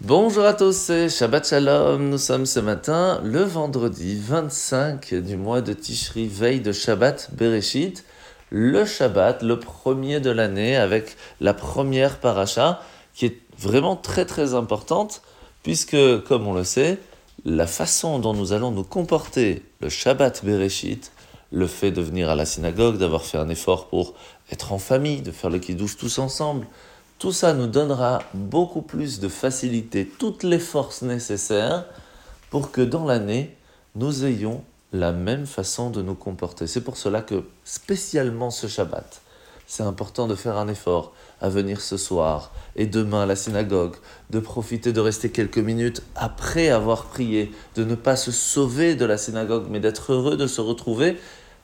Bonjour 0.00 0.44
à 0.44 0.54
tous, 0.54 0.76
c'est 0.76 1.08
Shabbat 1.08 1.48
Shalom. 1.48 2.08
Nous 2.08 2.18
sommes 2.18 2.46
ce 2.46 2.60
matin 2.60 3.20
le 3.24 3.42
vendredi 3.42 4.16
25 4.16 5.12
du 5.12 5.36
mois 5.36 5.60
de 5.60 5.72
Tishri, 5.72 6.28
veille 6.28 6.60
de 6.60 6.70
Shabbat 6.70 7.30
Bereshit, 7.32 8.04
le 8.50 8.84
Shabbat, 8.84 9.42
le 9.42 9.58
premier 9.58 10.20
de 10.20 10.30
l'année, 10.30 10.76
avec 10.76 11.16
la 11.40 11.52
première 11.52 12.20
paracha, 12.20 12.80
qui 13.12 13.26
est 13.26 13.40
vraiment 13.58 13.96
très 13.96 14.24
très 14.24 14.54
importante, 14.54 15.20
puisque, 15.64 15.96
comme 16.28 16.46
on 16.46 16.54
le 16.54 16.62
sait, 16.62 16.98
la 17.44 17.66
façon 17.66 18.20
dont 18.20 18.34
nous 18.34 18.52
allons 18.52 18.70
nous 18.70 18.84
comporter 18.84 19.64
le 19.80 19.88
Shabbat 19.88 20.44
Bereshit, 20.44 21.10
le 21.50 21.66
fait 21.66 21.90
de 21.90 22.02
venir 22.02 22.30
à 22.30 22.36
la 22.36 22.46
synagogue, 22.46 22.98
d'avoir 22.98 23.24
fait 23.24 23.38
un 23.38 23.48
effort 23.48 23.88
pour 23.88 24.14
être 24.52 24.72
en 24.72 24.78
famille, 24.78 25.22
de 25.22 25.32
faire 25.32 25.50
le 25.50 25.58
kiddush 25.58 25.96
tous 25.96 26.20
ensemble, 26.20 26.68
tout 27.18 27.32
ça 27.32 27.52
nous 27.52 27.66
donnera 27.66 28.22
beaucoup 28.32 28.82
plus 28.82 29.18
de 29.18 29.28
facilité, 29.28 30.06
toutes 30.06 30.44
les 30.44 30.60
forces 30.60 31.02
nécessaires 31.02 31.84
pour 32.50 32.70
que 32.70 32.80
dans 32.80 33.04
l'année, 33.04 33.56
nous 33.96 34.24
ayons 34.24 34.62
la 34.92 35.12
même 35.12 35.46
façon 35.46 35.90
de 35.90 36.00
nous 36.00 36.14
comporter. 36.14 36.66
C'est 36.66 36.80
pour 36.80 36.96
cela 36.96 37.20
que 37.20 37.44
spécialement 37.64 38.50
ce 38.50 38.68
Shabbat, 38.68 39.20
c'est 39.66 39.82
important 39.82 40.28
de 40.28 40.34
faire 40.34 40.56
un 40.56 40.68
effort 40.68 41.12
à 41.40 41.48
venir 41.48 41.80
ce 41.80 41.96
soir 41.96 42.52
et 42.76 42.86
demain 42.86 43.22
à 43.22 43.26
la 43.26 43.36
synagogue, 43.36 43.96
de 44.30 44.38
profiter 44.38 44.92
de 44.92 45.00
rester 45.00 45.30
quelques 45.30 45.58
minutes 45.58 46.02
après 46.14 46.68
avoir 46.68 47.04
prié, 47.04 47.52
de 47.74 47.84
ne 47.84 47.96
pas 47.96 48.16
se 48.16 48.30
sauver 48.30 48.94
de 48.94 49.04
la 49.04 49.18
synagogue, 49.18 49.66
mais 49.68 49.80
d'être 49.80 50.12
heureux 50.12 50.36
de 50.36 50.46
se 50.46 50.60
retrouver 50.60 51.18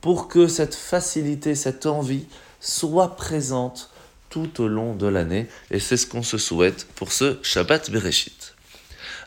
pour 0.00 0.28
que 0.28 0.48
cette 0.48 0.74
facilité, 0.74 1.54
cette 1.54 1.86
envie 1.86 2.26
soit 2.60 3.16
présente 3.16 3.90
tout 4.30 4.62
au 4.62 4.68
long 4.68 4.94
de 4.94 5.06
l'année, 5.06 5.46
et 5.70 5.78
c'est 5.78 5.96
ce 5.96 6.06
qu'on 6.06 6.22
se 6.22 6.38
souhaite 6.38 6.86
pour 6.94 7.12
ce 7.12 7.38
Shabbat 7.42 7.90
Bereshit. 7.90 8.54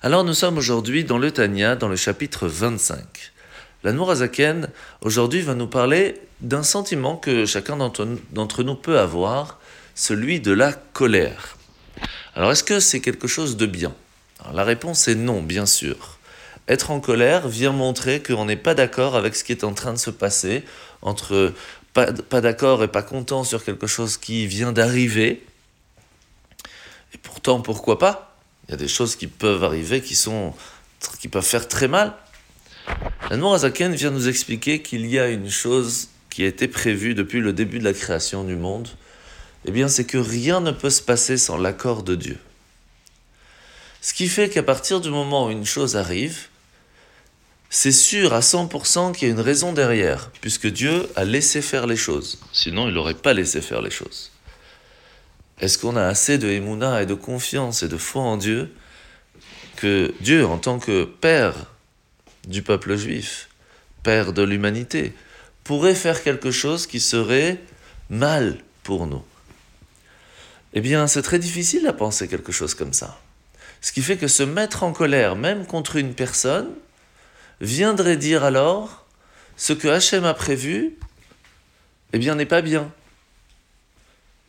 Alors 0.01 0.23
nous 0.23 0.33
sommes 0.33 0.57
aujourd'hui 0.57 1.03
dans 1.03 1.17
le 1.17 1.31
Tanya, 1.31 1.75
dans 1.75 1.89
le 1.89 1.95
chapitre 1.95 2.47
25. 2.47 2.99
La 3.83 3.93
Nourazaken, 3.93 4.69
aujourd'hui, 5.01 5.41
va 5.41 5.55
nous 5.55 5.67
parler 5.67 6.21
d'un 6.41 6.63
sentiment 6.63 7.15
que 7.15 7.45
chacun 7.45 7.77
d'entre 7.77 8.63
nous 8.63 8.75
peut 8.75 8.99
avoir, 8.99 9.59
celui 9.95 10.39
de 10.39 10.51
la 10.51 10.73
colère. 10.73 11.57
Alors 12.35 12.51
est-ce 12.51 12.63
que 12.63 12.79
c'est 12.79 12.99
quelque 12.99 13.27
chose 13.27 13.57
de 13.57 13.65
bien? 13.65 13.93
La 14.53 14.63
réponse 14.63 15.07
est 15.07 15.15
non, 15.15 15.41
bien 15.41 15.65
sûr. 15.65 16.17
Être 16.67 16.91
en 16.91 16.99
colère 16.99 17.47
vient 17.47 17.71
montrer 17.71 18.21
qu'on 18.21 18.45
n'est 18.45 18.55
pas 18.55 18.75
d'accord 18.75 19.15
avec 19.15 19.35
ce 19.35 19.43
qui 19.43 19.51
est 19.51 19.63
en 19.63 19.73
train 19.73 19.91
de 19.91 19.97
se 19.97 20.11
passer 20.11 20.63
entre 21.01 21.53
pas, 22.05 22.41
d'accord 22.41 22.83
et 22.83 22.87
pas 22.87 23.01
content 23.01 23.43
sur 23.43 23.63
quelque 23.63 23.87
chose 23.87 24.17
qui 24.17 24.47
vient 24.47 24.71
d'arriver. 24.71 25.43
Et 27.13 27.17
pourtant, 27.17 27.61
pourquoi 27.61 27.99
pas? 27.99 28.35
Il 28.67 28.71
y 28.71 28.73
a 28.73 28.77
des 28.77 28.87
choses 28.87 29.15
qui 29.15 29.27
peuvent 29.27 29.63
arriver 29.63 30.01
qui, 30.01 30.15
sont, 30.15 30.53
qui 31.19 31.27
peuvent 31.27 31.45
faire 31.45 31.67
très 31.67 31.87
mal. 31.87 32.13
La 33.29 33.37
Nourazaken 33.37 33.93
vient 33.93 34.11
nous 34.11 34.27
expliquer 34.27 34.81
qu'il 34.81 35.05
y 35.05 35.19
a 35.19 35.29
une 35.29 35.49
chose 35.49 36.09
qui 36.29 36.43
a 36.43 36.47
été 36.47 36.67
prévue 36.67 37.15
depuis 37.15 37.39
le 37.39 37.53
début 37.53 37.79
de 37.79 37.83
la 37.83 37.93
création 37.93 38.43
du 38.43 38.55
monde. 38.55 38.87
Eh 39.65 39.71
bien, 39.71 39.87
c'est 39.87 40.05
que 40.05 40.17
rien 40.17 40.61
ne 40.61 40.71
peut 40.71 40.89
se 40.89 41.01
passer 41.01 41.37
sans 41.37 41.57
l'accord 41.57 42.03
de 42.03 42.15
Dieu. 42.15 42.37
Ce 44.01 44.13
qui 44.13 44.27
fait 44.27 44.49
qu'à 44.49 44.63
partir 44.63 45.01
du 45.01 45.09
moment 45.09 45.47
où 45.47 45.49
une 45.49 45.65
chose 45.65 45.97
arrive, 45.97 46.47
c'est 47.69 47.91
sûr 47.91 48.33
à 48.33 48.39
100% 48.39 49.13
qu'il 49.13 49.27
y 49.27 49.31
a 49.31 49.33
une 49.33 49.39
raison 49.39 49.73
derrière, 49.73 50.31
puisque 50.41 50.67
Dieu 50.67 51.07
a 51.15 51.23
laissé 51.23 51.61
faire 51.61 51.85
les 51.85 51.95
choses. 51.95 52.39
Sinon, 52.51 52.87
il 52.87 52.95
n'aurait 52.95 53.13
pas 53.13 53.33
laissé 53.33 53.61
faire 53.61 53.81
les 53.81 53.91
choses. 53.91 54.31
Est-ce 55.59 55.77
qu'on 55.77 55.95
a 55.95 56.05
assez 56.05 56.37
de 56.37 56.47
émouna 56.47 57.01
et 57.03 57.05
de 57.05 57.13
confiance 57.13 57.83
et 57.83 57.87
de 57.87 57.97
foi 57.97 58.23
en 58.23 58.37
Dieu 58.37 58.73
que 59.75 60.13
Dieu, 60.21 60.45
en 60.45 60.57
tant 60.57 60.79
que 60.79 61.03
Père 61.03 61.53
du 62.47 62.63
peuple 62.63 62.95
juif, 62.95 63.49
Père 64.03 64.33
de 64.33 64.41
l'humanité, 64.41 65.13
pourrait 65.63 65.95
faire 65.95 66.23
quelque 66.23 66.51
chose 66.51 66.87
qui 66.87 66.99
serait 66.99 67.61
mal 68.09 68.57
pour 68.83 69.05
nous? 69.05 69.23
Eh 70.73 70.81
bien, 70.81 71.07
c'est 71.07 71.21
très 71.21 71.39
difficile 71.39 71.85
à 71.87 71.93
penser 71.93 72.27
quelque 72.27 72.51
chose 72.51 72.73
comme 72.73 72.93
ça. 72.93 73.19
Ce 73.81 73.91
qui 73.91 74.01
fait 74.01 74.17
que 74.17 74.27
se 74.27 74.43
mettre 74.43 74.83
en 74.83 74.91
colère, 74.91 75.35
même 75.35 75.65
contre 75.65 75.97
une 75.97 76.13
personne, 76.13 76.69
viendrait 77.61 78.17
dire 78.17 78.43
alors 78.43 79.05
ce 79.57 79.73
que 79.73 79.87
Hachem 79.87 80.25
a 80.25 80.33
prévu, 80.33 80.95
eh 82.13 82.17
bien, 82.17 82.35
n'est 82.35 82.45
pas 82.45 82.61
bien. 82.61 82.91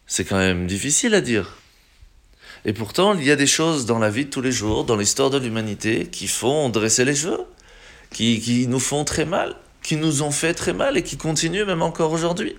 C'est 0.07 0.25
quand 0.25 0.39
même 0.39 0.67
difficile 0.67 1.15
à 1.15 1.21
dire. 1.21 1.57
Et 2.65 2.73
pourtant, 2.73 3.15
il 3.15 3.25
y 3.25 3.31
a 3.31 3.37
des 3.37 3.47
choses 3.47 3.87
dans 3.87 3.99
la 3.99 4.11
vie 4.11 4.27
de 4.27 4.31
tous 4.31 4.41
les 4.41 4.53
jours, 4.53 4.85
dans 4.85 4.97
l'histoire 4.97 5.31
de 5.31 5.39
l'humanité, 5.39 6.07
qui 6.07 6.29
font 6.29 6.69
dresser 6.69 7.05
les 7.05 7.15
cheveux, 7.15 7.45
qui, 8.11 8.41
qui 8.41 8.67
nous 8.67 8.81
font 8.81 9.05
très 9.05 9.25
mal, 9.25 9.57
qui 9.83 9.97
nous 9.97 10.23
ont 10.23 10.31
fait 10.31 10.55
très 10.55 10.73
mal 10.73 10.97
et 10.97 11.03
qui 11.03 11.17
continuent 11.17 11.65
même 11.65 11.83
encore 11.83 12.13
aujourd'hui. 12.13 12.57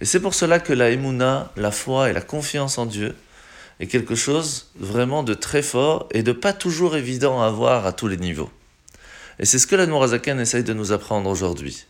Et 0.00 0.04
c'est 0.04 0.20
pour 0.20 0.34
cela 0.34 0.60
que 0.60 0.72
la 0.72 0.90
émouna, 0.90 1.52
la 1.56 1.70
foi 1.70 2.10
et 2.10 2.12
la 2.12 2.20
confiance 2.20 2.78
en 2.78 2.86
Dieu 2.86 3.16
est 3.80 3.86
quelque 3.86 4.14
chose 4.14 4.68
vraiment 4.78 5.22
de 5.22 5.34
très 5.34 5.62
fort 5.62 6.08
et 6.12 6.22
de 6.22 6.32
pas 6.32 6.52
toujours 6.52 6.96
évident 6.96 7.42
à 7.42 7.46
avoir 7.46 7.86
à 7.86 7.92
tous 7.92 8.08
les 8.08 8.16
niveaux. 8.16 8.50
Et 9.38 9.44
c'est 9.44 9.58
ce 9.58 9.66
que 9.66 9.76
la 9.76 9.86
Nourazaken 9.86 10.40
essaye 10.40 10.64
de 10.64 10.72
nous 10.72 10.92
apprendre 10.92 11.30
aujourd'hui. 11.30 11.86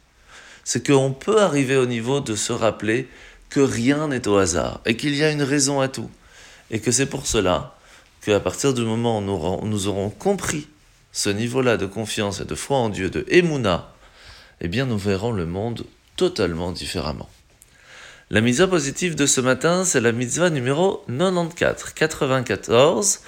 C'est 0.64 0.86
qu'on 0.86 1.12
peut 1.12 1.40
arriver 1.40 1.76
au 1.76 1.86
niveau 1.86 2.20
de 2.20 2.34
se 2.34 2.52
rappeler 2.52 3.08
que 3.48 3.60
rien 3.60 4.08
n'est 4.08 4.28
au 4.28 4.36
hasard 4.36 4.80
et 4.84 4.96
qu'il 4.96 5.14
y 5.14 5.24
a 5.24 5.30
une 5.30 5.42
raison 5.42 5.80
à 5.80 5.88
tout. 5.88 6.10
Et 6.70 6.80
que 6.80 6.90
c'est 6.90 7.06
pour 7.06 7.26
cela 7.26 7.74
qu'à 8.20 8.40
partir 8.40 8.74
du 8.74 8.82
moment 8.82 9.18
où 9.18 9.66
nous 9.66 9.86
aurons, 9.86 10.10
compris 10.10 10.68
ce 11.12 11.30
niveau-là 11.30 11.76
de 11.78 11.86
confiance 11.86 12.40
et 12.40 12.44
de 12.44 12.54
foi 12.54 12.76
en 12.76 12.90
Dieu, 12.90 13.08
de 13.08 13.24
Emouna, 13.28 13.92
eh 14.60 14.68
bien 14.68 14.84
nous 14.84 14.98
verrons 14.98 15.32
le 15.32 15.46
monde 15.46 15.86
totalement 16.16 16.72
différemment. 16.72 17.30
La 18.30 18.42
mitzvah 18.42 18.66
positive 18.66 19.14
de 19.14 19.24
ce 19.24 19.40
matin, 19.40 19.86
c'est 19.86 20.02
la 20.02 20.12
mitzvah 20.12 20.50
numéro 20.50 21.02
94, 21.08 21.94
94, 21.94 23.20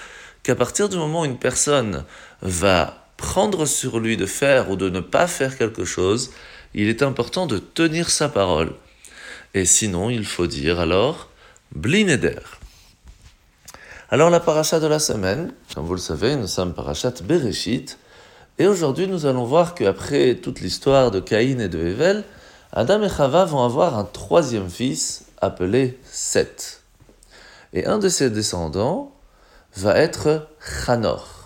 qu'à 0.42 0.54
partir 0.54 0.90
du 0.90 0.98
moment 0.98 1.22
où 1.22 1.24
une 1.24 1.38
personne 1.38 2.04
va 2.42 2.99
prendre 3.20 3.66
sur 3.66 4.00
lui 4.00 4.16
de 4.16 4.26
faire 4.26 4.70
ou 4.70 4.76
de 4.76 4.88
ne 4.88 5.00
pas 5.00 5.26
faire 5.26 5.56
quelque 5.58 5.84
chose, 5.84 6.32
il 6.74 6.88
est 6.88 7.02
important 7.02 7.46
de 7.46 7.58
tenir 7.58 8.10
sa 8.10 8.28
parole. 8.28 8.72
Et 9.54 9.66
sinon, 9.66 10.10
il 10.10 10.24
faut 10.24 10.46
dire 10.46 10.80
alors 10.80 11.28
Blineder. 11.74 12.40
Alors 14.08 14.30
la 14.30 14.40
paracha 14.40 14.80
de 14.80 14.86
la 14.86 14.98
semaine, 14.98 15.52
comme 15.74 15.84
vous 15.84 15.94
le 15.94 16.00
savez, 16.00 16.34
nous 16.34 16.48
sommes 16.48 16.74
parachat 16.74 17.12
Bereshit, 17.22 17.98
et 18.58 18.66
aujourd'hui 18.66 19.06
nous 19.06 19.26
allons 19.26 19.44
voir 19.44 19.74
qu'après 19.74 20.36
toute 20.36 20.60
l'histoire 20.60 21.10
de 21.10 21.20
Caïn 21.20 21.60
et 21.60 21.68
de 21.68 21.78
Hevel, 21.78 22.24
Adam 22.72 23.02
et 23.02 23.08
Chava 23.08 23.44
vont 23.44 23.62
avoir 23.62 23.98
un 23.98 24.04
troisième 24.04 24.70
fils 24.70 25.26
appelé 25.40 25.98
Seth. 26.10 26.82
Et 27.72 27.86
un 27.86 27.98
de 27.98 28.08
ses 28.08 28.30
descendants 28.30 29.14
va 29.76 29.96
être 29.96 30.48
Chanor. 30.58 31.39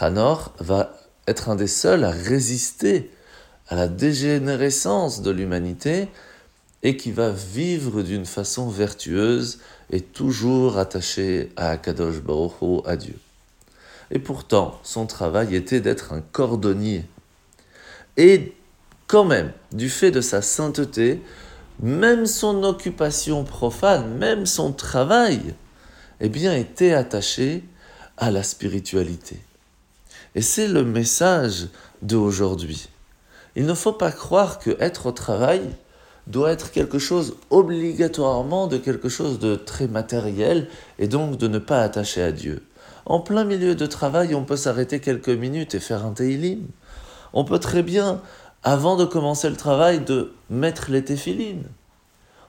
Hanor 0.00 0.52
va 0.58 0.94
être 1.26 1.48
un 1.48 1.56
des 1.56 1.66
seuls 1.66 2.04
à 2.04 2.10
résister 2.10 3.10
à 3.68 3.74
la 3.74 3.88
dégénérescence 3.88 5.22
de 5.22 5.30
l'humanité 5.30 6.08
et 6.82 6.96
qui 6.96 7.10
va 7.10 7.30
vivre 7.30 8.02
d'une 8.02 8.26
façon 8.26 8.68
vertueuse 8.68 9.58
et 9.90 10.00
toujours 10.00 10.78
attaché 10.78 11.50
à 11.56 11.70
Akadosh 11.70 12.20
Baruch 12.20 12.84
à 12.86 12.96
Dieu. 12.96 13.18
Et 14.10 14.18
pourtant, 14.18 14.78
son 14.82 15.06
travail 15.06 15.54
était 15.54 15.80
d'être 15.80 16.12
un 16.12 16.20
cordonnier. 16.20 17.04
Et 18.16 18.54
quand 19.06 19.24
même, 19.24 19.52
du 19.72 19.90
fait 19.90 20.10
de 20.10 20.20
sa 20.20 20.40
sainteté, 20.40 21.20
même 21.80 22.26
son 22.26 22.62
occupation 22.64 23.44
profane, 23.44 24.16
même 24.16 24.46
son 24.46 24.72
travail, 24.72 25.54
eh 26.20 26.28
bien, 26.28 26.54
était 26.54 26.92
attaché 26.92 27.64
à 28.16 28.30
la 28.30 28.42
spiritualité. 28.42 29.38
Et 30.38 30.40
c'est 30.40 30.68
le 30.68 30.84
message 30.84 31.66
d'aujourd'hui. 32.00 32.88
Il 33.56 33.66
ne 33.66 33.74
faut 33.74 33.92
pas 33.92 34.12
croire 34.12 34.60
que 34.60 34.70
être 34.78 35.06
au 35.06 35.10
travail 35.10 35.62
doit 36.28 36.52
être 36.52 36.70
quelque 36.70 37.00
chose 37.00 37.34
obligatoirement 37.50 38.68
de 38.68 38.76
quelque 38.76 39.08
chose 39.08 39.40
de 39.40 39.56
très 39.56 39.88
matériel 39.88 40.68
et 41.00 41.08
donc 41.08 41.38
de 41.38 41.48
ne 41.48 41.58
pas 41.58 41.82
attacher 41.82 42.22
à 42.22 42.30
Dieu. 42.30 42.64
En 43.04 43.18
plein 43.18 43.42
milieu 43.42 43.74
de 43.74 43.86
travail, 43.86 44.32
on 44.36 44.44
peut 44.44 44.56
s'arrêter 44.56 45.00
quelques 45.00 45.28
minutes 45.28 45.74
et 45.74 45.80
faire 45.80 46.06
un 46.06 46.12
teilim. 46.12 46.68
On 47.32 47.44
peut 47.44 47.58
très 47.58 47.82
bien, 47.82 48.22
avant 48.62 48.94
de 48.94 49.06
commencer 49.06 49.50
le 49.50 49.56
travail, 49.56 50.04
de 50.04 50.32
mettre 50.50 50.92
les 50.92 51.02
téphilines. 51.02 51.66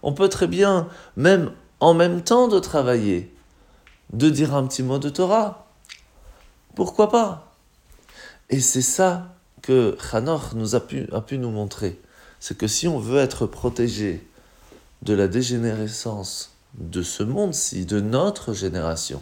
On 0.03 0.13
peut 0.13 0.29
très 0.29 0.45
bien, 0.45 0.89
même 1.17 1.53
en 1.79 1.95
même 1.95 2.21
temps 2.21 2.49
de 2.49 2.59
travailler, 2.59 3.33
de 4.13 4.29
dire 4.29 4.53
un 4.53 4.67
petit 4.67 4.83
mot 4.83 4.99
de 4.99 5.09
Torah. 5.09 5.65
Pourquoi 6.75 7.09
pas? 7.09 7.48
Et 8.49 8.59
c'est 8.59 8.81
ça 8.81 9.35
que 9.61 9.97
Hanor 10.11 10.51
nous 10.55 10.75
a 10.75 10.79
pu, 10.79 11.07
a 11.11 11.21
pu 11.21 11.37
nous 11.37 11.51
montrer. 11.51 11.99
C'est 12.39 12.57
que 12.57 12.67
si 12.67 12.87
on 12.87 12.99
veut 12.99 13.19
être 13.19 13.45
protégé 13.45 14.25
de 15.01 15.13
la 15.13 15.27
dégénérescence 15.27 16.51
de 16.75 17.01
ce 17.01 17.23
monde-ci, 17.23 17.85
de 17.85 17.99
notre 17.99 18.53
génération, 18.53 19.21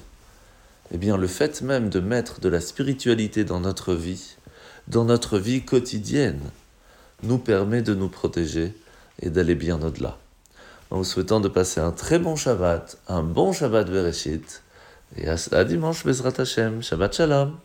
eh 0.93 0.97
bien 0.97 1.17
le 1.17 1.27
fait 1.27 1.61
même 1.61 1.89
de 1.89 1.99
mettre 1.99 2.39
de 2.39 2.49
la 2.49 2.61
spiritualité 2.61 3.43
dans 3.43 3.59
notre 3.59 3.93
vie, 3.93 4.35
dans 4.87 5.03
notre 5.03 5.37
vie 5.37 5.63
quotidienne, 5.63 6.41
nous 7.23 7.37
permet 7.37 7.81
de 7.81 7.93
nous 7.93 8.09
protéger 8.09 8.73
et 9.21 9.29
d'aller 9.29 9.55
bien 9.55 9.81
au-delà. 9.81 10.17
En 10.89 10.97
vous 10.97 11.03
souhaitant 11.03 11.39
de 11.41 11.49
passer 11.49 11.81
un 11.81 11.91
très 11.91 12.19
bon 12.19 12.35
Shabbat, 12.35 12.97
un 13.07 13.23
bon 13.23 13.51
Shabbat 13.51 13.89
Bereshit, 13.89 14.61
et 15.17 15.27
à, 15.27 15.63
dimanche 15.63 16.05
Bezrat 16.05 16.33
Hashem, 16.37 16.81
Shabbat 16.83 17.15
Shalom. 17.15 17.57